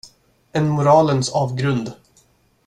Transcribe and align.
En 0.59 0.67
moralens 0.77 1.29
avgrund. 1.43 1.95